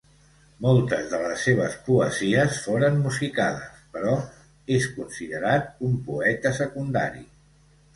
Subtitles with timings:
[0.65, 4.17] Moltes de les seves poesies foren musicades, però
[4.81, 7.29] és considerat un poeta secundari.